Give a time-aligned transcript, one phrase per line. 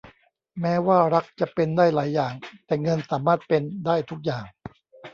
[0.61, 2.33] แม้ว่ารักจะเป็นได้หลายอย่าง
[2.65, 4.45] แต่เงินสามารถเป็นได้ทุกอย่าง